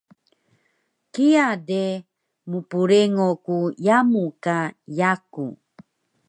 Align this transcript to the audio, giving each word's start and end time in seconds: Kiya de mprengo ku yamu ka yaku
Kiya 1.13 1.47
de 1.67 1.83
mprengo 2.51 3.27
ku 3.45 3.57
yamu 3.85 4.23
ka 4.43 4.57
yaku 4.97 5.45